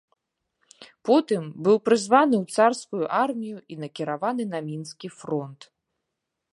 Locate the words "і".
3.75-3.81